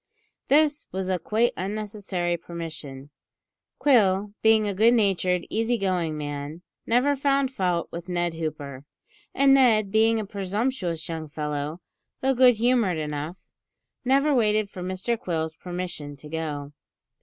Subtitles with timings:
[0.47, 3.11] This was a quite unnecessary permission.
[3.77, 8.83] Quill, being a good natured, easy going man, never found fault with Ned Hooper,
[9.35, 11.81] and Ned being a presumptuous young fellow,
[12.19, 13.43] though good humoured enough,
[14.03, 16.73] never waited for Mr Quill's permission to go.